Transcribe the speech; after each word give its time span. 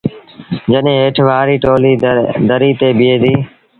جڏهيݩ 0.71 0.99
هيٺ 1.01 1.15
وآريٚ 1.27 1.61
ٽوليٚ 1.63 1.99
دريٚ 2.49 2.77
تي 2.79 2.87
بيٚهي 2.97 3.17
ديٚ۔ 3.23 3.39